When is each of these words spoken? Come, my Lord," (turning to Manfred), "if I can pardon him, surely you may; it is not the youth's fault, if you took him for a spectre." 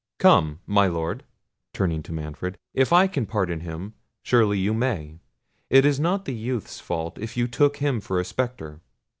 Come, 0.17 0.61
my 0.65 0.87
Lord," 0.87 1.25
(turning 1.73 2.01
to 2.01 2.11
Manfred), 2.11 2.57
"if 2.73 2.91
I 2.91 3.05
can 3.05 3.27
pardon 3.27 3.59
him, 3.59 3.93
surely 4.23 4.57
you 4.57 4.73
may; 4.73 5.19
it 5.69 5.85
is 5.85 5.99
not 5.99 6.25
the 6.25 6.33
youth's 6.33 6.79
fault, 6.79 7.19
if 7.19 7.37
you 7.37 7.47
took 7.47 7.77
him 7.77 8.01
for 8.01 8.19
a 8.19 8.25
spectre." 8.25 8.81